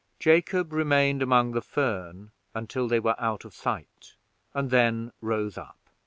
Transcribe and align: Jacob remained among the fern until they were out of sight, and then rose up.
Jacob 0.17 0.73
remained 0.73 1.21
among 1.21 1.51
the 1.51 1.61
fern 1.61 2.31
until 2.55 2.87
they 2.87 2.99
were 2.99 3.13
out 3.19 3.45
of 3.45 3.53
sight, 3.53 4.15
and 4.51 4.71
then 4.71 5.11
rose 5.21 5.59
up. 5.59 5.77